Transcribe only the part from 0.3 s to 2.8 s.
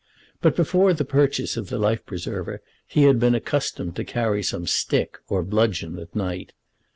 But before the purchase of the life preserver